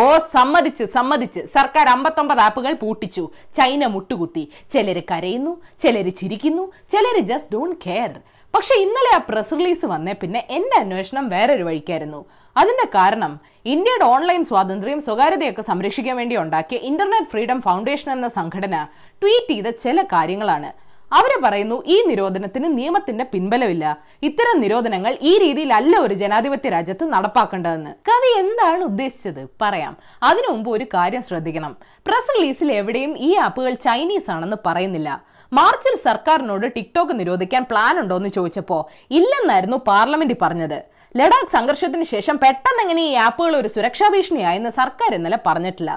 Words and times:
ഓ 0.00 0.02
സമ്മതിച്ച് 0.34 0.84
സമ്മതിച്ച്. 0.96 1.40
സർക്കാർ 1.54 1.86
അമ്പത്തൊമ്പത് 1.94 2.40
ആപ്പുകൾ 2.44 2.72
പൂട്ടിച്ചു. 2.82 3.24
ചൈന 3.58 3.86
മുട്ടുകുത്തി. 3.94 4.44
ചിലര് 4.72 5.02
കരയുന്നു 5.10 5.52
ചിലര് 5.82 6.12
ചിരിക്കുന്നു 6.20 6.64
ചിലര് 6.92 7.22
ജസ്റ്റ് 7.30 7.52
ഡോണ്ട് 7.54 7.80
കെയർ 7.86 8.12
പക്ഷെ 8.54 8.74
ഇന്നലെ 8.84 9.10
ആ 9.16 9.20
പ്രസ് 9.28 9.54
റിലീസ് 9.58 9.86
വന്നേ 9.92 10.12
പിന്നെ 10.22 10.40
എന്റെ 10.56 10.76
അന്വേഷണം 10.80 11.28
വേറൊരു 11.34 11.64
വഴിക്കായിരുന്നു. 11.68 12.20
അതിന്റെ 12.56 12.86
കാരണം 12.96 13.32
ഇന്ത്യയുടെ 13.74 14.06
ഓൺലൈൻ 14.14 14.42
സ്വാതന്ത്ര്യം 14.50 15.00
സ്വകാര്യതയൊക്കെ 15.06 15.62
സംരക്ഷിക്കാൻ 15.62 16.16
വേണ്ടി 16.20 16.36
ഉണ്ടാക്കിയ 16.36 16.78
ഇന്റർനെറ്റ് 16.90 17.30
ഫ്രീഡം 17.32 17.60
ഫൗണ്ടേഷൻ 17.66 18.08
എന്ന 18.12 18.28
സംഘടന 18.38 18.76
ട്വീറ്റ് 19.22 19.52
ചെയ്ത 19.52 19.68
ചില 19.84 20.02
കാര്യങ്ങളാണ്. 20.14 20.70
അവർ 21.12 21.42
പറയുന്നു 21.44 21.82
ഈ 21.86 22.02
നിരോധനത്തിന് 22.06 22.78
നിയമത്തിന്റെ 22.78 23.24
പിൻബലമില്ല. 23.24 23.98
ഇത്തരം 24.22 24.60
നിരോധനങ്ങൾ 24.60 25.18
ഈ 25.22 25.38
രീതിയിലല്ല 25.38 25.98
ഒരു 25.98 26.14
ജനാധിപത്യ 26.14 26.68
രാജ്യത്ത് 26.68 27.04
നടപ്പാക്കേണ്ടതെന്ന്. 27.04 27.90
കവി 27.90 28.38
എന്താണ് 28.38 28.84
ഉദ്ദേശിച്ചത്? 28.84 29.48
പറയാം. 29.62 29.96
അതിനു 30.22 30.52
മുമ്പ് 30.52 30.70
ഒരു 30.70 30.84
കാര്യം 30.94 31.22
ശ്രദ്ധിക്കണം. 31.22 31.76
പ്രസ് 31.84 32.38
റിലീസിൽ 32.38 32.72
എവിടെയും 32.72 33.18
ഈ 33.18 33.36
ആപ്പുകൾ 33.36 33.74
ചൈനീസ് 33.74 34.30
ആണെന്ന് 34.30 34.56
പറയുന്നില്ല. 34.66 35.24
മാർച്ചിൽ 35.52 35.96
സർക്കാരിനോട് 36.04 36.72
ടിക്ടോക്ക് 36.76 37.20
നിരോധിക്കാൻ 37.20 37.66
പ്ലാൻ 37.70 37.98
ഉണ്ടോ 37.98 38.16
എന്ന് 38.16 38.28
ചോദിച്ചപ്പോ 38.28 38.90
ഇല്ലെന്നായിരുന്നു 39.10 39.76
പാർലമെന്റ് 39.76 40.34
പറഞ്ഞത്. 40.42 40.82
ലഡാക്ക് 41.18 41.52
സംഘർഷത്തിന് 41.54 42.04
ശേഷം 42.12 42.36
പെട്ടെന്ന് 42.42 42.82
എങ്ങനെ 42.82 43.02
ഈ 43.08 43.14
ആപ്പുകൾ 43.24 43.54
ഒരു 43.58 43.68
സുരക്ഷാ 43.74 44.06
ഭീഷണിയായെന്ന് 44.12 44.70
സർക്കാർ 44.78 45.10
ഇന്നലെ 45.16 45.38
പറഞ്ഞിട്ടില്ല. 45.46 45.90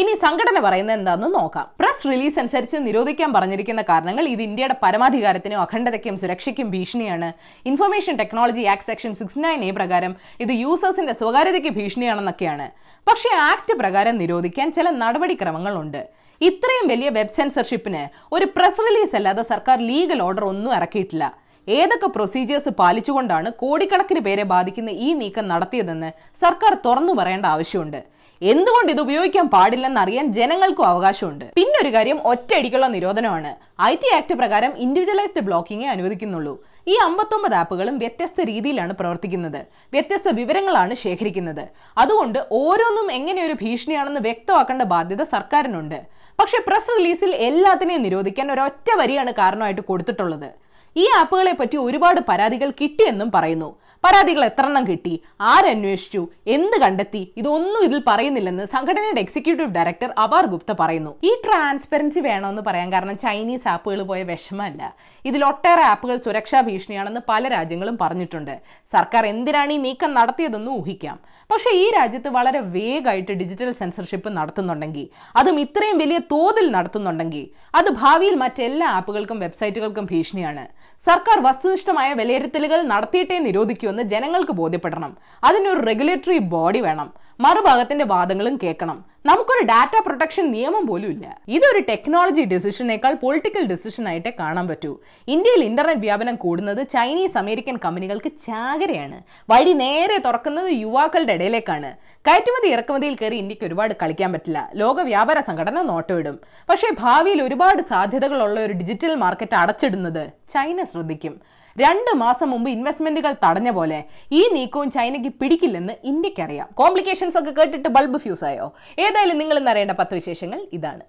ഇനി 0.00 0.12
സംഘടന 0.24 0.58
പറയുന്നത് 0.66 0.96
എന്താണെന്ന് 0.98 1.30
നോക്കാം. 1.38 1.66
പ്രസ് 1.80 2.06
റിലീസ് 2.10 2.38
അനുസരിച്ച് 2.42 2.78
നിരോധിക്കാൻ 2.86 3.30
പറഞ്ഞിരിക്കുന്ന 3.36 3.82
കാരണങ്ങൾ 3.90 4.24
ഇത് 4.34 4.42
ഇന്ത്യയുടെ 4.46 4.76
പരമാധികാരത്തിനും 4.84 5.62
അഖണ്ഡതയ്ക്കും 5.64 6.18
സുരക്ഷയ്ക്കും 6.22 6.70
ഭീഷണിയാണ്. 6.74 7.30
Information 7.72 8.16
technology 8.22 8.64
act 8.74 8.88
section 8.90 9.14
six 9.22 9.42
nine 9.46 9.64
A 9.70 9.72
പ്രകാരം 9.80 10.14
ഇത് 10.46 10.54
യൂസേഴ്സിന്റെ 10.62 11.16
സ്വകാര്യതയ്ക്ക് 11.22 11.74
ഭീഷണിയാണെന്നൊക്കെയാണ്. 11.80 12.68
പക്ഷേ 13.10 13.32
ആക്ട് 13.50 13.74
പ്രകാരം 13.82 14.16
നിരോധിക്കാൻ 14.22 14.70
ചില 14.78 14.88
നടപടിക്രമങ്ങളുണ്ട്. 15.02 16.02
ഇത്രയും 16.40 16.86
വലിയ 16.94 17.08
വെബ് 17.16 17.36
സെൻസർഷിപ്പിന് 17.40 18.04
ഒരു 18.36 18.46
പ്രസ് 18.56 18.82
റിലീസ് 18.88 19.14
അല്ലാതെ 19.18 19.42
സർക്കാർ 19.52 19.78
ലീഗൽ 19.90 20.20
ഓർഡർ 20.28 20.44
ഒന്നും 20.54 20.72
ഇറക്കിയിട്ടില്ല. 20.80 21.24
ഏതൊക്കെ 21.68 22.06
പ്രൊസീജിയേഴ്സ് 22.06 22.68
പാലിച്ചുകൊണ്ടാണ് 22.68 23.52
കോടിക്കണക്കിന് 23.52 24.20
പേരെ 24.20 24.42
ബാധിക്കുന്ന 24.42 24.90
ഈ 24.90 25.12
നീക്കം 25.12 25.48
നടത്തിയതെന്ന് 25.48 26.10
സർക്കാർ 26.44 26.74
തുറന്നു 26.86 27.12
പറയേണ്ട 27.12 27.46
ആവശ്യമുണ്ട്. 27.46 28.00
എന്തുകൊണ്ട് 28.42 28.92
ഇത് 28.92 29.00
ഉപയോഗിക്കാൻ 29.00 29.46
പാടില്ലെന്ന് 29.48 30.00
അറിയാൻ 30.00 30.32
ജനങ്ങൾക്കും 30.32 30.86
അവകാശമുണ്ട്. 30.86 31.44
പിന്നെ 31.54 31.76
ഒരു 31.82 31.90
കാര്യം 31.94 32.18
ഒറ്റയടിക്കുള്ള 32.30 32.86
നിരോധനമാണ്. 32.86 33.50
ഐ 33.82 33.94
ടി 33.94 34.16
ആക്ട് 34.18 34.34
പ്രകാരം 34.34 34.72
ഇൻഡിവിജ്വലൈസ്ഡ് 34.84 35.42
ബ്ലോക്കിംഗേ 35.48 35.86
അനുവദിക്കുന്നുള്ളൂ. 35.86 36.54
ഈ 36.88 36.94
അമ്പത്തൊമ്പത് 37.06 37.54
ആപ്പുകളും 37.54 37.98
വ്യത്യസ്ത 37.98 38.40
രീതിയിലാണ് 38.40 38.92
പ്രവർത്തിക്കുന്നത്. 38.92 39.60
വ്യത്യസ്ത 39.92 40.28
വിവരങ്ങളാണ് 40.28 40.94
ശേഖരിക്കുന്നത്. 40.94 41.64
അതുകൊണ്ട് 41.98 42.38
ഓരോന്നും 42.50 43.12
എങ്ങനെ 43.18 43.46
ഒരു 43.46 43.56
ഭീഷണിയാണെന്ന് 43.62 44.20
വ്യക്തമാക്കേണ്ട 44.20 44.82
ബാധ്യത 44.94 45.22
സർക്കാരിനുണ്ട്. 45.34 45.98
പക്ഷെ 46.40 46.58
പ്രസ് 46.68 46.90
റിലീസിൽ 46.98 47.30
എല്ലാത്തിനെയും 47.34 48.02
നിരോധിക്കാൻ 48.02 48.52
ഒരൊറ്റ 48.52 48.90
വരിയാണ് 49.02 49.32
കാരണമായിട്ട് 49.40 49.80
കൊടുത്തിട്ടുള്ളത്. 49.80 50.50
ഈ 50.96 51.04
ആപ്പുകളെ 51.20 51.52
പറ്റി 51.52 51.76
ഒരുപാട് 51.76 52.20
പരാതികൾ 52.28 52.70
കിട്ടിയെന്നും 52.80 53.30
പറയുന്നു. 53.34 53.70
പരാതികൾ 54.04 54.44
എത്രണ്ണം 54.44 54.84
കിട്ടി? 54.88 55.12
ആരന്വേഷിച്ചു 55.40 56.28
എന്ത് 56.46 56.76
കണ്ടെത്തി? 56.82 57.32
ഇതൊന്നും 57.40 57.82
ഇതിൽ 57.86 58.02
പറയുന്നില്ലെന്ന് 58.06 58.64
സംഘടനയുടെ 58.74 59.20
എക്സിക്യൂട്ടീവ് 59.20 59.74
ഡയറക്ടർ 59.74 60.10
അവാർ 60.18 60.46
ഗുപ്ത 60.46 60.72
പറയുന്നു. 60.78 61.12
ഈ 61.28 61.32
ട്രാൻസ്പെറൻസി 61.44 62.20
വേണമെന്ന് 62.20 62.62
പറയാൻ 62.68 62.92
കാരണം 62.92 63.16
ചൈനീസ് 63.24 63.68
ആപ്പുകൾ 63.68 64.02
പോയ 64.10 64.20
വിഷമമല്ല. 64.30 64.82
ഇതിൽ 65.24 65.44
ഒട്ടേറെ 65.50 65.84
ആപ്പുകൾ 65.92 66.16
സുരക്ഷാ 66.26 66.60
ഭീഷണിയാണെന്ന് 66.60 67.22
പല 67.28 67.48
രാജ്യങ്ങളും 67.48 67.98
പറഞ്ഞിട്ടുണ്ട്. 68.02 68.54
സർക്കാർ 68.92 69.26
എന്തിനാണ് 69.26 69.72
ഈ 69.72 69.76
നീക്കം 69.76 70.14
നടത്തിയതെന്ന് 70.14 70.70
ഊഹിക്കാം. 70.70 71.18
പക്ഷേ 71.50 71.70
ഈ 71.82 71.90
രാജ്യത്ത് 71.98 72.28
വളരെ 72.28 72.60
വേഗമായിട്ട് 72.60 73.32
ഡിജിറ്റൽ 73.32 73.72
സെൻസർഷിപ്പ് 73.72 74.36
നടത്തുന്നുണ്ടെങ്കിൽ 74.36 75.06
അതും 75.40 75.60
ഇത്രയും 75.60 75.98
വലിയ 75.98 76.18
തോതിൽ 76.32 76.66
നടത്തുന്നുണ്ടെങ്കിൽ 76.76 77.44
അത് 77.78 77.88
ഭാവിയിൽ 78.02 78.34
മറ്റെല്ലാ 78.34 78.86
ആപ്പുകൾക്കും 78.98 79.38
വെബ്സൈറ്റുകൾക്കും 79.38 80.04
ഭീഷണിയാണ്. 80.10 80.64
സർക്കാർ 81.06 81.42
വസ്തുനിഷ്ഠമായ 81.42 82.12
വിലയിരുത്തലുകൾ 82.12 82.82
നടത്തിയിട്ടേ 82.82 83.38
നിരോധിക്കുമെന്ന് 83.38 84.02
ജനങ്ങൾക്ക് 84.02 84.52
ബോധ്യപ്പെടണം. 84.52 85.16
അതിനൊരു 85.44 85.80
റെഗുലേറ്ററി 85.80 86.38
ബോഡി 86.38 86.80
വേണം. 86.80 87.12
മറുഭാഗത്തിന്റെ 87.40 88.04
വാദങ്ങളും 88.04 88.58
കേൾക്കണം. 88.62 89.04
നമുക്കൊരു 89.26 89.66
ഡാറ്റ 89.66 90.02
പ്രൊട്ടക്ഷൻ 90.02 90.50
നിയമം 90.50 90.86
പോലും 90.86 91.10
ഇല്ല. 91.10 91.40
ഇതൊരു 91.48 91.78
ടെക്നോളജി 91.78 92.42
ഡിസിഷനേക്കാൾ 92.42 93.14
പൊളിറ്റിക്കൽ 93.14 93.64
ഡിസിഷൻ 93.66 94.08
ആയിട്ടേ 94.08 94.32
കാണാൻ 94.38 94.68
പറ്റൂ. 94.68 94.98
ഇന്ത്യയിൽ 95.28 95.64
ഇന്റർനെറ്റ് 95.64 96.00
വ്യാപനം 96.00 96.36
കൂടുന്നത് 96.36 96.86
ചൈനീസ് 96.86 97.38
അമേരിക്കൻ 97.38 97.78
കമ്പനികൾക്ക് 97.84 98.30
ചാകരയാണ്. 98.46 99.22
വഴി 99.50 99.72
നേരെ 99.72 100.18
തുറക്കുന്നത് 100.18 100.70
യുവാക്കളുടെ 100.72 101.32
ഇടയിലേക്കാണ്. 101.32 101.90
കയറ്റുമതി 102.28 102.68
ഇറക്കുമതിയിൽ 102.68 103.14
കയറി 103.14 103.36
ഇന്ത്യയ്ക്ക് 103.36 103.64
ഒരുപാട് 103.64 103.94
കളിക്കാൻ 104.02 104.32
പറ്റില്ല. 104.32 104.70
ലോക 104.74 105.00
വ്യാപാര 105.00 105.40
സംഘടന 105.40 105.82
നോട്ടമിടും. 105.82 106.40
പക്ഷേ 106.68 106.90
ഭാവിയിൽ 106.98 107.42
ഒരുപാട് 107.42 107.82
സാധ്യതകളുള്ള 107.82 108.60
ഒരു 108.60 108.72
ഡിജിറ്റൽ 108.72 109.14
മാർക്കറ്റ് 109.14 109.54
അടച്ചിടുന്നത് 109.54 110.32
ചൈന 110.54 110.84
ശ്രദ്ധിക്കും. 110.84 111.40
രണ്ട് 111.78 112.16
മാസം 112.16 112.50
മുമ്പ് 112.50 112.70
ഇൻവെസ്റ്റ്മെന്റുകൾ 112.70 113.34
തടഞ്ഞ 113.44 113.70
പോലെ 113.70 114.04
ഈ 114.32 114.48
നീക്കവും 114.52 114.90
ചൈനയ്ക്ക് 114.90 115.28
പിടിക്കില്ലെന്ന് 115.28 115.92
ഇന്ത്യക്കറിയാം. 116.04 116.68
കോംപ്ലിക്കേഷൻസ് 116.74 117.38
ഒക്കെ 117.38 117.50
കേട്ടിട്ട് 117.50 117.88
ബൾബ് 117.88 118.18
ഫ്യൂസ് 118.18 118.44
ആയോ? 118.44 118.72
ഏതായാലും 118.98 119.38
നിങ്ങൾ 119.38 119.58
ഇന്നറിയേണ്ട 119.58 119.90
പത്ത് 119.90 120.14
വിശേഷങ്ങൾ 120.14 120.66
ഇതാണ്. 120.72 121.00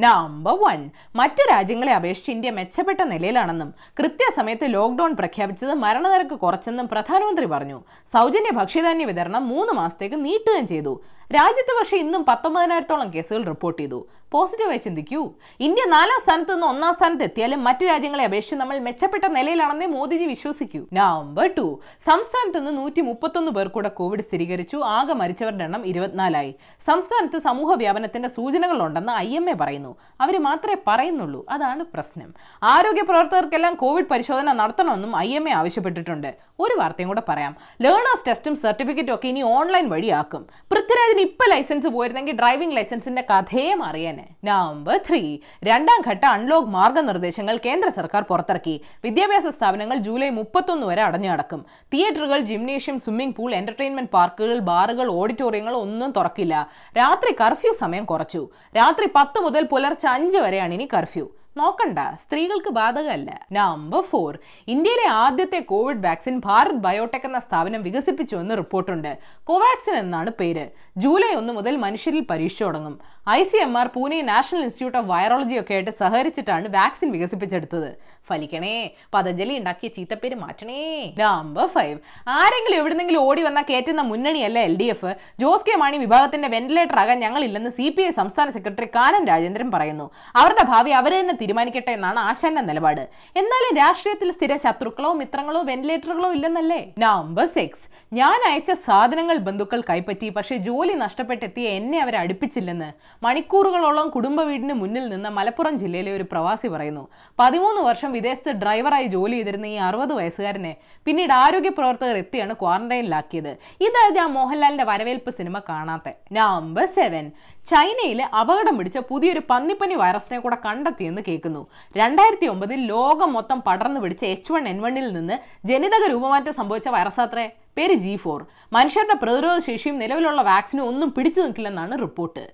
നമ്പർ 0.00 0.52
വൺ 0.52 0.90
മറ്റ് 1.16 1.50
രാജ്യങ്ങളെ 1.50 1.94
അപേക്ഷിച്ച് 1.94 2.30
ഇന്ത്യ 2.30 2.50
മെച്ചപ്പെട്ട 2.50 3.00
നിലയിലാണെന്നും 3.00 3.74
കൃത്യസമയത്ത് 3.98 4.64
ലോക്ക്ഡൌൺ 4.64 5.16
പ്രഖ്യാപിച്ചത് 5.16 5.74
മരണനിരക്ക് 5.74 6.34
കുറച്ചെന്നും 6.34 6.88
പ്രധാനമന്ത്രി 6.88 7.46
പറഞ്ഞു. 7.46 7.82
സൗജന്യ 8.12 8.50
ഭക്ഷ്യധാന്യ 8.52 9.04
വിതരണം 9.04 9.48
മൂന്ന് 9.48 9.72
മാസത്തേക്ക് 9.72 10.24
നീട്ടുകയും 10.24 10.66
ചെയ്തു. 10.66 11.02
രാജ്യത്ത് 11.34 11.80
പക്ഷേ 11.80 11.96
ഇന്നും 11.96 12.24
പത്തൊമ്പതിനായിരത്തോളം 12.28 13.14
കേസുകൾ 13.14 13.44
റിപ്പോർട്ട് 13.44 13.82
ചെയ്തു. 13.82 14.08
പോസിറ്റീവായി 14.32 14.78
ചിന്തിക്കൂ. 14.78 15.32
ഇന്ത്യ 15.60 15.90
നാലാം 15.90 16.20
സ്ഥാനത്ത് 16.24 16.54
നിന്ന് 16.54 16.66
ഒന്നാം 16.66 16.94
സ്ഥാനത്ത് 16.94 17.22
എത്തിയാലും 17.22 17.64
മറ്റ് 17.64 17.86
രാജ്യങ്ങളെ 17.86 18.24
അപേക്ഷിച്ച് 18.24 18.56
നമ്മൾ 18.56 18.78
മെച്ചപ്പെട്ട 18.78 19.24
നിലയിലാണെന്നേ 19.24 19.86
മോദിജി 19.86 20.24
വിശ്വസിക്കൂ. 20.24 20.86
നമ്പർ 20.92 21.54
ടു 21.58 21.80
സംസ്ഥാനത്ത് 22.06 22.58
നിന്ന് 22.58 22.82
നൂറ്റി 22.82 23.00
മുപ്പത്തൊന്ന് 23.00 23.50
പേർ 23.50 23.68
കൂടെ 23.68 23.88
കോവിഡ് 23.88 24.20
സ്ഥിരീകരിച്ചു. 24.20 24.76
ആകെ 24.76 25.12
മരിച്ചവരുടെ 25.12 25.64
എണ്ണം 25.64 25.86
ഇരുപത്തിനാലായി. 25.86 26.54
സംസ്ഥാനത്ത് 26.86 27.38
സമൂഹ 27.38 27.74
വ്യാപനത്തിന്റെ 27.74 28.28
സൂചനകളുണ്ടെന്ന് 28.28 29.12
ഐ 29.12 29.36
എം 29.36 29.50
എ 29.50 29.52
പറയുന്നു. 29.52 29.96
അവർ 30.20 30.42
മാത്രമേ 30.42 30.76
പറയുന്നുള്ളൂ. 30.86 31.46
അതാണ് 31.50 31.84
പ്രശ്നം. 31.94 32.34
ആരോഗ്യ 32.62 33.02
പ്രവർത്തകർക്കെല്ലാം 33.02 33.74
കോവിഡ് 33.74 34.06
പരിശോധന 34.10 34.52
നടത്തണമെന്നും 34.52 35.16
ഐ 35.16 35.36
എം 35.36 35.48
എ 35.48 35.52
ആവശ്യപ്പെട്ടിട്ടുണ്ട്. 35.52 36.47
ഒരു 36.58 36.74
വാർത്തയും 36.74 37.08
കൂടെ 37.08 37.22
പറയാം. 37.28 37.56
ലേണേഴ്സ് 37.82 38.24
ടെസ്റ്റും 38.28 38.54
സർട്ടിഫിക്കറ്റും 38.56 39.14
ഒക്കെ 39.14 39.28
ഇനി 39.28 39.42
ഓൺലൈൻ 39.42 39.88
വഴിയാക്കും. 39.88 40.42
പൃഥ്വിരാജിന് 40.72 41.20
ഇപ്പൊ 41.20 41.44
ലൈസൻസ് 41.50 41.86
പോയിരുന്നെങ്കിൽ 41.86 42.34
ഡ്രൈവിംഗ് 42.40 42.76
ലൈസൻസിന്റെ 42.76 43.22
കഥയെ 43.30 43.74
അറിയാനെ 43.88 44.26
നമ്പർ 44.44 44.96
ത്രീ 45.08 45.38
രണ്ടാം 45.64 46.00
ഘട്ട 46.08 46.24
അൺലോക്ക് 46.24 46.68
മാർഗനിർദ്ദേശങ്ങൾ 46.68 47.56
കേന്ദ്ര 47.66 47.88
സർക്കാർ 47.88 48.22
പുറത്തിറക്കി. 48.30 48.80
വിദ്യാഭ്യാസ 49.04 49.46
സ്ഥാപനങ്ങൾ 49.46 49.96
ജൂലൈ 49.96 50.30
മുപ്പത്തൊന്ന് 50.30 50.86
വരെ 50.86 51.02
അടഞ്ഞു 51.02 51.28
നടക്കും 51.28 51.66
തിയേറ്ററുകൾ 51.94 52.40
ജിംനേഷ്യം 52.40 53.00
സ്വിമ്മിംഗ് 53.00 53.36
പൂൾ 53.36 53.54
എന്റർടൈൻമെന്റ് 53.54 54.10
പാർക്കുകൾ 54.10 54.58
ബാറുകൾ 54.58 55.08
ഓഡിറ്റോറിയങ്ങൾ 55.20 55.74
ഒന്നും 55.84 56.10
തുറക്കില്ല. 56.10 56.54
രാത്രി 56.96 57.32
കർഫ്യൂ 57.40 57.72
സമയം 57.72 58.04
കുറച്ചു. 58.04 58.48
രാത്രി 58.76 59.08
പത്ത് 59.16 59.40
മുതൽ 59.40 59.64
പുലർച്ചെ 59.64 60.08
അഞ്ച് 60.08 60.38
വരെയാണ് 60.38 60.74
ഇനി 60.74 60.88
കർഫ്യൂ 60.96 61.26
നോക്കണ്ട. 61.60 61.98
സ്ത്രീകൾക്ക് 62.24 62.70
ബാധകമല്ല. 62.78 63.30
നമ്പർ 63.52 64.02
ഫോർ 64.10 64.32
ഇന്ത്യയിലെ 64.68 65.06
ആദ്യത്തെ 65.24 65.60
കോവിഡ് 65.72 66.04
വാക്സിൻ 66.06 66.36
ഭാരത് 66.44 66.82
ബയോടെക് 66.86 67.26
എന്ന 67.28 67.38
സ്ഥാപനം 67.38 67.82
വികസിപ്പിച്ചു 67.82 68.36
എന്ന് 68.36 68.56
റിപ്പോർട്ടുണ്ട്. 68.62 69.12
കോവാക്സിൻ 69.44 69.96
എന്നാണ് 70.04 70.30
പേര്. 70.40 70.66
ജൂലൈ 70.96 71.32
ഒന്ന് 71.40 71.52
മുതൽ 71.52 71.74
മനുഷ്യരിൽ 71.76 72.24
പരീക്ഷ 72.30 72.62
തുടങ്ങും. 72.62 72.94
I 73.30 73.42
C 73.42 73.56
M 73.56 73.78
R 73.78 73.86
Pune 73.94 74.18
national 74.22 74.62
institute 74.62 74.98
of 74.98 75.08
virology 75.10 75.56
ഒക്കെ 75.60 75.72
ആയിട്ട് 75.74 75.90
സഹകരിച്ചിട്ടാണ് 75.90 76.68
വാക്സിൻ 76.76 77.08
വികസിപ്പിച്ചെടുത്തത്. 77.12 77.90
ഫലിക്കണേ 78.28 78.72
പതഞ്ജലി 79.14 79.54
ഉണ്ടാക്കിയ 79.58 79.88
ചീത്തപ്പേര് 79.88 80.34
മാറ്റണേ. 80.34 80.80
നമ്പർ 81.18 81.66
ഫൈവ് 81.66 81.98
ആരെങ്കിലും 82.28 82.78
എവിടുന്നെങ്കിലും 82.78 83.22
ഓടി 83.28 83.42
വന്നാൽ 83.42 83.64
കയറ്റുന്ന 83.70 84.02
മുന്നണിയല്ല 84.10 84.58
L 84.68 84.74
D 84.76 84.86
F? 84.94 85.12
Jose 85.40 85.66
K 85.68 85.76
Mani 85.76 85.96
വിഭാഗത്തിന്റെ 85.96 86.48
വെന്റിലേറ്റർ 86.48 86.98
ആകാൻ 86.98 87.20
ഞങ്ങളില്ലെന്ന് 87.20 87.70
സി 87.70 87.88
പി 87.88 88.02
ഐ 88.02 88.10
സംസ്ഥാന 88.10 88.50
സെക്രട്ടറി 88.50 88.86
കാനൻ 88.86 89.24
രാജേന്ദ്രൻ 89.26 89.70
പറയുന്നു. 89.70 90.10
അവരുടെ 90.36 90.64
ഭാവി 90.64 90.90
അവരെ 90.90 91.20
തന്നെ 91.20 91.34
തീരുമാനിക്കട്ടെ 91.48 91.92
എന്നാണ് 91.96 92.18
ആശാന്റെ 92.28 92.62
നിലപാട്. 92.62 93.02
എന്നാലും 93.40 93.70
രാഷ്ട്രീയത്തിൽ 93.76 94.32
സ്ഥിര 94.32 94.56
ശത്രുക്കളോ 94.64 95.10
മിത്രങ്ങളോ 95.12 95.60
വെന്റിലേറ്ററുകളോ 95.68 96.32
ഇല്ലെന്നല്ലേ? 96.32 96.80
നമ്പർ 96.98 97.46
സിക്സ് 97.54 97.86
ഞാൻ 98.14 98.38
അയച്ച 98.48 98.72
സാധനങ്ങൾ 98.86 99.36
ബന്ധുക്കൾ 99.46 99.80
കൈപ്പറ്റി 99.90 100.28
പക്ഷെ 100.28 100.56
ജോലി 100.68 100.94
നഷ്ടപ്പെട്ടെത്തിയ 101.04 101.68
എന്നെ 101.78 101.98
അവർ 102.04 102.16
അടുപ്പിച്ചില്ലെന്ന്. 102.16 102.90
മണിക്കൂറുകളോളം 103.22 104.08
കുടുംബ 104.08 104.40
വീടിന് 104.42 104.72
മുന്നിൽ 104.72 105.08
നിന്ന് 105.08 105.28
മലപ്പുറം 105.38 105.78
ജില്ലയിലെ 105.78 106.12
ഒരു 106.12 106.26
പ്രവാസി 106.32 106.68
പറയുന്നു. 106.68 107.08
പതിമൂന്ന് 107.38 107.82
വർഷം 107.88 108.12
വിദേശത്ത് 108.12 108.54
ഡ്രൈവറായി 108.62 109.08
ജോലി 109.16 109.36
ചെയ്തിരുന്ന 109.38 109.66
ഈ 109.66 109.78
അറുപത് 109.88 110.12
വയസ്സുകാരനെ 110.12 110.76
പിന്നീട് 111.06 111.34
ആരോഗ്യ 111.42 111.72
പ്രവർത്തകർ 111.78 112.16
എത്തിയാണ് 112.24 112.54
ക്വാറന്റൈനിലാക്കിയത്. 112.62 113.52
ഇതായത് 113.86 114.20
ആ 114.24 114.26
മോഹൻലാലിന്റെ 114.38 114.84
വരവേൽപ്പ് 114.84 115.32
സിനിമ 115.40 115.58
കാണാത്ത. 115.68 116.08
നമ്പർ 116.32 116.86
സെവൻ 116.98 117.26
ചൈനയിലെ 117.70 118.24
അപകടം 118.40 118.74
പിടിച്ച 118.78 118.98
പുതിയൊരു 119.08 119.40
പന്നിപ്പനി 119.50 119.94
വൈറസിനെ 119.94 120.38
കൂടെ 120.38 120.56
കണ്ടെത്തിയെന്ന് 120.66 121.22
കേൾക്കുന്നു. 121.28 121.62
രണ്ടായിരത്തി 121.96 122.46
ഒമ്പതിൽ 122.46 122.80
ലോകം 122.86 123.32
മൊത്തം 123.32 123.60
പടർന്നു 123.66 124.00
പിടിച്ച 124.00 124.24
എച്ച് 124.34 124.52
വൺ 124.52 124.66
എൻ 124.68 124.80
വണ്ണിൽ 124.80 125.08
നിന്ന് 125.12 125.36
ജനിതക 125.70 126.04
രൂപമാറ്റം 126.14 126.54
സംഭവിച്ച 126.60 126.88
വൈറസാത്രേ 126.88 127.46
പേര് 127.78 127.96
ജി 128.04 128.14
ഫോർ 128.16 128.40
മനുഷ്യരുടെ 128.72 129.16
പ്രതിരോധ 129.22 129.58
ശേഷിയും 129.66 129.98
നിലവിലുള്ള 129.98 130.42
വാക്സിനും 130.42 130.86
ഒന്നും 130.86 131.10
പിടിച്ചു 131.12 131.40
നിൽക്കില്ലെന്നാണ് 131.40 131.96
റിപ്പോർട്ട് 132.00 132.44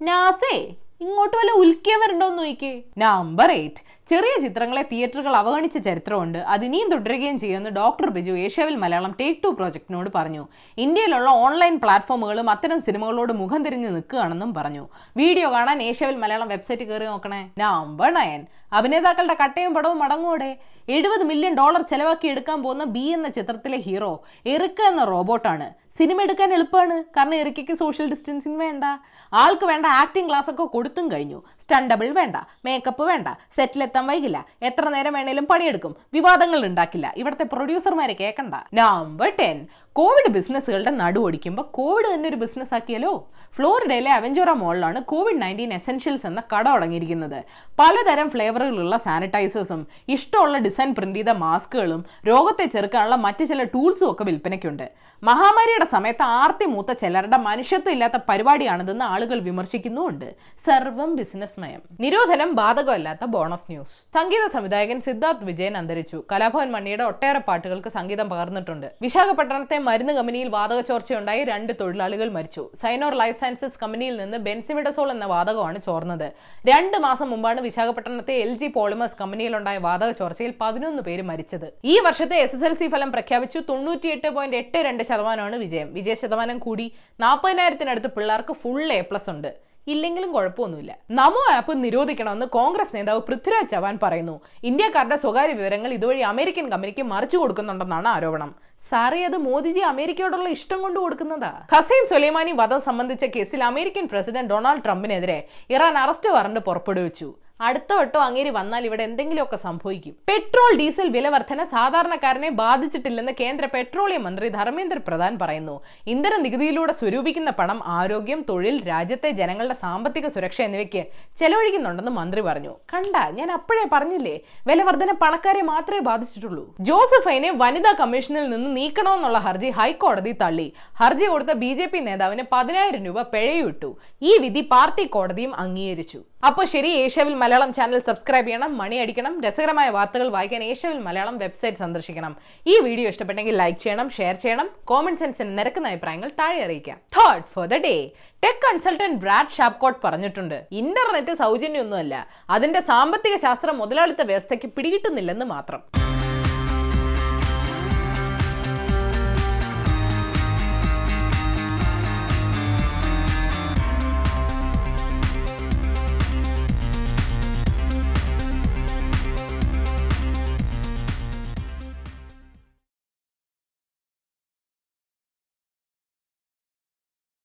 നാസേ 0.00 0.56
ഇങ്ങോട്ട് 1.04 1.34
വല്ല 1.38 1.52
ഉൽക്കിയവരുണ്ടോന്ന് 1.60 2.42
നോക്കിയേ. 2.42 2.74
നമ്പർ 3.02 3.48
എയ്റ്റ് 3.56 3.80
ചെറിയ 4.10 4.32
ചിത്രങ്ങളെ 4.44 4.82
തിയേറ്ററുകൾ 4.90 5.34
അവഗണിച്ച 5.40 5.76
ചരിത്രമുണ്ട്. 5.86 6.38
അത് 6.52 6.62
ഇനിയും 6.66 6.88
തുടരുകയും 6.92 7.36
ചെയ്യുമെന്ന് 7.42 7.70
ഡോക്ടർ 7.78 8.06
ബിജു 8.16 8.34
ഏഷ്യാവിൽ 8.44 8.74
മലയാളം 8.82 9.12
ടേക്ക് 9.20 9.40
ടു 9.44 9.50
പ്രോജക്റ്റിനോട് 9.58 10.08
പറഞ്ഞു. 10.16 10.42
ഇന്ത്യയിലുള്ള 10.84 11.30
ഓൺലൈൻ 11.44 11.76
പ്ലാറ്റ്ഫോമുകളും 11.84 12.48
അത്തരം 12.54 12.80
സിനിമകളോട് 12.86 13.32
മുഖം 13.42 13.62
തിരിഞ്ഞ് 13.66 13.90
നിൽക്കുകയാണെന്നും 13.96 14.50
പറഞ്ഞു. 14.58 14.84
വീഡിയോ 15.22 15.48
കാണാൻ 15.56 15.80
ഏഷ്യാവിൽ 15.88 16.18
മലയാളം 16.24 16.50
വെബ്സൈറ്റ് 16.54 16.86
കയറി 16.90 17.08
നോക്കണേ. 17.12 17.42
നമ്പർ 17.64 18.10
നയൻ 18.18 18.42
അഭിനേതാക്കളുടെ 18.80 19.38
കട്ടയും 19.42 19.74
പടവും 19.78 19.98
മടങ്ങൂടെ 20.04 20.50
എഴുപത് 20.96 21.24
മില്യൺ 21.30 21.54
ഡോളർ 21.62 21.82
ചെലവാക്കി 21.92 22.26
എടുക്കാൻ 22.34 22.58
പോകുന്ന 22.64 22.84
ബി 22.96 23.06
എന്ന 23.16 23.28
ചിത്രത്തിലെ 23.38 23.78
ഹീറോ 23.86 24.12
എറുക്ക 24.54 24.80
എന്ന 24.92 25.04
റോബോട്ടാണ് 25.12 25.68
സിനിമ 25.98 26.22
എടുക്കാൻ 26.22 26.54
എളുപ്പമാണ്. 26.54 27.04
കാരണം 27.16 27.34
എറിക്കയ്ക്ക് 27.34 27.74
സോഷ്യൽ 27.74 28.10
ഡിസ്റ്റൻസിങ് 28.10 28.60
വേണ്ട. 28.60 28.84
ആൾക്ക് 29.32 29.66
വേണ്ട 29.66 29.86
ആക്ടിംഗ് 29.86 30.28
ക്ലാസ് 30.28 30.50
ഒക്കെ 30.50 30.64
കൊടുത്തും 30.64 31.12
കഴിഞ്ഞു. 31.12 31.42
സ്റ്റണ്ടബിൾ 31.62 32.08
വേണ്ട 32.08 32.36
മേക്കപ്പ് 32.64 33.02
വേണ്ട 33.02 33.28
സെറ്റിലെത്താൻ 33.56 34.06
വൈകില്ല. 34.06 34.46
എത്ര 34.62 34.88
നേരം 34.88 35.12
വേണേലും 35.12 35.46
പണിയെടുക്കും. 35.46 35.96
വിവാദങ്ങൾ 36.12 36.66
ഉണ്ടാക്കില്ല. 36.66 37.14
ഇവിടുത്തെ 37.16 37.44
പ്രൊഡ്യൂസർമാരെ 37.44 38.16
കേൾക്കണ്ട 38.20 38.54
നമ്പർ 38.74 39.32
ടെൻ 39.38 39.66
കോവിഡ് 39.96 40.32
ബിസിനസ്സുകളുടെ 40.32 40.90
നടുവൊടിക്കുമ്പോൾ 40.90 41.62
കോവിഡ് 41.62 42.14
തന്നെ 42.14 42.28
ഒരു 42.28 42.36
ബിസിനസ് 42.36 42.74
ആക്കിയാലോ? 42.74 43.28
ഫ്ലോറിഡയിലെ 43.56 44.10
അവഞ്ചോറ 44.10 44.50
മോളിലാണ് 44.50 45.02
കോവിഡ് 45.02 45.42
നയന്റീൻ 45.42 45.74
എസെൻഷ്യൽസ് 45.74 46.26
എന്ന 46.26 46.42
കട 46.54 46.68
തുടങ്ങിയിരിക്കുന്നത്. 46.68 47.44
പലതരം 47.78 48.30
ഫ്ലേവറുകളുള്ള 48.30 48.96
സാനിറ്റൈസേഴ്സും 48.96 49.86
ഇഷ്ടമുള്ള 50.08 50.58
ഡിസൈൻ 50.58 50.94
പ്രിന്റ് 50.94 51.18
ചെയ്ത 51.18 51.28
മാസ്കുകളും 51.28 52.04
രോഗത്തെ 52.28 52.64
ചെറുക്കാനുള്ള 52.64 53.14
മറ്റു 53.16 53.44
ചില 53.44 53.62
ടൂൾസും 53.62 54.10
ഒക്കെ 54.10 54.24
വിൽപ്പനയ്ക്കുണ്ട്. 54.24 54.92
മഹാമാരിയുടെ 55.22 55.86
സമയത്ത് 55.92 56.22
ആർത്തി 56.22 56.64
മൂത്ത 56.64 56.92
ചിലരുടെ 56.92 57.36
മനുഷ്യത്വം 57.36 57.92
ഇല്ലാത്ത 57.92 58.12
പരിപാടിയാണിതെന്ന് 58.28 59.04
ആളുകൾ 59.04 59.38
വിമർശിക്കുന്നുമുണ്ട്. 59.38 60.34
സർവം 60.66 61.16
ബിസിനസ് 61.16 61.60
മയം 61.60 61.82
നിരോധനം 62.00 62.54
ബാധകമല്ലാത്ത 62.54 63.24
ബോണസ് 63.24 63.70
ന്യൂസ്. 63.70 63.96
സംഗീത 64.14 64.50
സംവിധായകൻ 64.54 65.00
സിദ്ധാർത്ഥ് 65.00 65.44
വിജയൻ 65.44 65.76
അന്തരിച്ചു. 65.76 66.24
കലാഭവൻ 66.32 66.70
മണിയുടെ 66.70 67.04
ഒട്ടേറെ 67.04 67.38
പാട്ടുകൾക്ക് 67.38 67.88
സംഗീതം 67.88 68.30
പകർന്നിട്ടുണ്ട്. 68.30 68.92
വിശാഖപട്ടണത്തെ 69.02 69.78
മരുന്ന് 69.88 70.12
കമ്പനിയിൽ 70.18 70.48
വാതക 70.48 70.80
ചോർച്ചയുണ്ടായി. 70.88 71.42
രണ്ട് 71.52 71.72
തൊഴിലാളികൾ 71.80 72.28
മരിച്ചു. 72.36 72.62
സൈനോർ 72.82 73.14
ലൈഫ് 73.22 73.38
സയൻസസ് 73.40 73.78
കമ്പനിയിൽ 73.82 74.14
നിന്ന് 74.20 74.38
ബെൻസിമിഡസോൾ 74.46 75.10
എന്ന 75.10 75.24
വാതകമാണ് 75.34 75.78
ചോർന്നത്. 75.86 76.26
രണ്ട് 76.70 76.96
മാസം 77.06 77.28
മുമ്പാണ് 77.30 77.60
വിശാഖപട്ടണത്തെ 77.60 78.36
എൽ 78.44 78.52
ജി 78.62 78.68
പോളിമേഴ്സ് 78.76 79.18
കമ്പനിയിലുണ്ടായ 79.20 79.78
വാതക 79.88 80.10
ചോർച്ചയിൽ 80.20 80.54
പതിനൊന്ന് 80.60 81.02
പേര് 81.08 81.24
മരിച്ചത്. 81.30 81.68
ഈ 81.84 81.96
വർഷത്തെ 82.06 82.38
എസ് 82.46 82.56
എസ് 82.56 82.64
എൽ 82.64 82.76
സി 82.82 82.88
ഫലം 82.94 83.12
പ്രഖ്യാപിച്ചു. 83.12 83.58
തൊണ്ണൂറ്റിയെട്ട് 83.68 84.30
പോയിന്റ് 84.38 84.60
എട്ട് 84.62 84.78
രണ്ട് 84.88 85.04
ശതമാനമാണ് 85.10 85.56
വിജയം. 85.56 85.90
വിജയ 85.94 86.14
ശതമാനം 86.22 86.58
കൂടി. 86.66 86.88
നാൽപ്പതിനായിരത്തിനടുത്ത് 87.20 88.10
പിള്ളേർക്ക് 88.16 88.54
ഫുൾ 88.62 88.82
എ 88.98 89.00
പ്ലസ് 89.10 89.30
ഉണ്ട്. 89.30 89.50
ഇല്ലെങ്കിലും 89.92 90.32
കുഴപ്പമൊന്നുമില്ല. 90.32 90.92
നമോ 91.10 91.40
ആപ്പ് 91.54 91.72
നിരോധിക്കണമെന്ന് 91.84 92.46
കോൺഗ്രസ് 92.58 92.96
നേതാവ് 92.96 93.20
പൃഥ്വിരാജ് 93.20 93.72
ചവാൻ 93.72 93.98
പറയുന്നു. 94.02 94.40
ഇന്ത്യക്കാരുടെ 94.70 95.16
സ്വകാര്യ 95.16 95.52
വിവരങ്ങൾ 95.52 95.92
ഇതുവഴി 95.92 96.22
അമേരിക്കൻ 96.32 96.68
കമ്പനിക്ക് 96.68 97.02
മറിച്ചു 97.02 97.36
കൊടുക്കുന്നുണ്ടെന്നാണ് 97.36 98.08
ആരോപണം. 98.08 98.52
സാറേ 98.90 99.20
അത് 99.26 99.36
മോദിജി 99.44 99.82
അമേരിക്കയോടുള്ള 99.90 100.48
ഇഷ്ടം 100.56 100.78
കൊണ്ട് 100.84 100.98
കൊടുക്കുന്നതാ. 101.02 101.52
ഖസീം 101.72 102.02
സുലൈമാനി 102.10 102.52
വധം 102.58 102.80
സംബന്ധിച്ച 102.88 103.24
കേസിൽ 103.34 103.60
അമേരിക്കൻ 103.70 104.04
പ്രസിഡന്റ് 104.12 104.50
ഡൊണാൾഡ് 104.52 104.84
ട്രംപിനെതിരെ 104.86 105.38
ഇറാൻ 105.74 105.94
അറസ്റ്റ് 106.02 106.32
വാറണ്ട് 106.34 106.60
പുറപ്പെടുവിച്ചു. 106.68 107.28
അടുത്ത 107.60 107.92
വട്ടം 107.98 108.22
അങ്ങേരി 108.26 108.50
വന്നാൽ 108.56 108.82
ഇവിടെ 108.86 109.02
എന്തെങ്കിലുമൊക്കെ 109.08 109.58
സംഭവിക്കും. 109.64 110.14
പെട്രോൾ 110.28 110.70
ഡീസൽ 110.80 111.08
വില 111.16 111.26
വർധന 111.34 111.64
സാധാരണക്കാരനെ 111.74 112.50
ബാധിച്ചിട്ടില്ലെന്ന് 112.60 113.32
കേന്ദ്ര 113.40 113.64
പെട്രോളിയം 113.74 114.22
മന്ത്രി 114.26 114.48
ധർമ്മേന്ദ്ര 114.56 114.98
പ്രധാൻ 115.08 115.32
പറയുന്നു. 115.42 115.76
ഇന്ധന 116.14 116.36
നികുതിയിലൂടെ 116.44 116.94
സ്വരൂപിക്കുന്ന 117.00 117.50
പണം 117.60 117.78
ആരോഗ്യം 117.98 118.40
തൊഴിൽ 118.48 118.76
രാജ്യത്തെ 118.88 119.30
ജനങ്ങളുടെ 119.40 119.76
സാമ്പത്തിക 119.84 120.28
സുരക്ഷ 120.34 120.60
എന്നിവയ്ക്ക് 120.66 121.02
ചെലവഴിക്കുന്നുണ്ടെന്ന് 121.42 122.14
മന്ത്രി 122.20 122.42
പറഞ്ഞു. 122.48 122.74
കണ്ട 122.94 123.16
ഞാൻ 123.38 123.50
അപ്പോഴേ 123.58 123.86
പറഞ്ഞില്ലേ 123.94 124.36
വില 124.70 124.82
വർധന 124.90 125.12
പണക്കാരെ 125.22 125.62
മാത്രമേ 125.72 126.02
ബാധിച്ചിട്ടുള്ളൂ. 126.10 126.66
ജോസഫൈനെ 126.90 127.52
വനിതാ 127.62 127.94
കമ്മീഷനിൽ 128.02 128.46
നിന്ന് 128.54 128.76
നീക്കണമെന്നുള്ള 128.80 129.38
ഹർജി 129.46 129.70
ഹൈക്കോടതി 129.78 130.34
തള്ളി. 130.44 130.68
ഹർജി 131.02 131.26
കൊടുത്ത 131.32 131.52
ബി 131.64 131.72
ജെ 131.78 131.86
പി 131.94 131.98
നേതാവിന് 132.10 132.46
പതിനായിരം 132.52 133.04
രൂപ 133.08 133.20
പിഴയിട്ടു 133.34 133.92
ഈ 134.30 134.34
വിധി 134.46 134.64
പാർട്ടി 134.74 135.06
കോടതിയും 135.16 135.52
അംഗീകരിച്ചു. 135.64 136.20
അപ്പോൾ 136.48 136.64
ശരി 136.72 136.88
ഏഷ്യാവിൽ 137.02 137.34
മലയാളം 137.54 137.74
ചാനൽ 137.76 138.00
സബ്സ്ക്രൈബ് 138.06 138.48
ചെയ്യണം 138.48 138.70
മണി 138.78 138.96
അടിക്കണം 139.02 139.34
രസകരമായ 139.44 139.88
വാർത്തകൾ 139.96 140.28
വായിക്കാൻ 140.36 140.62
ഏഷ്യവിൽ 140.68 140.98
മലയാളം 141.04 141.36
വെബ്സൈറ്റ് 141.42 141.80
സന്ദർശിക്കണം. 141.82 142.32
ഈ 142.72 142.74
വീഡിയോ 142.86 143.06
ഇഷ്ടപ്പെട്ടെങ്കിൽ 143.12 143.54
ലൈക്ക് 143.60 143.78
ചെയ്യണം 143.84 144.08
ഷെയർ 144.16 144.34
ചെയ്യണം 144.44 144.68
കോമൺ 144.90 145.14
സെൻസിന് 145.20 145.52
നിരക്കുന്ന 145.58 145.92
അഭിപ്രായങ്ങൾ 145.92 146.30
താഴെ 146.40 146.58
അറിയിക്കാം. 146.66 146.98
Third 147.16 147.48
for 147.54 147.66
the 147.72 147.78
day 147.86 147.94
tech 148.42 148.60
consultant 148.66 149.20
Brad 149.24 149.56
Shapcott 149.58 150.00
പറഞ്ഞിട്ടുണ്ട് 150.06 150.58
ഇന്റർനെറ്റ് 150.82 151.34
സൗജന്യമൊന്നുമല്ല 151.44 152.14
അതിന്റെ 152.56 152.82
സാമ്പത്തിക 152.92 153.36
ശാസ്ത്രം 153.46 153.78
മുതലാളിത്ത 153.82 154.24
വ്യവസ്ഥയ്ക്ക് 154.32 154.70
പിടികിട്ടുന്നില്ലെന്ന് 154.78 155.48
മാത്രം. 155.54 155.82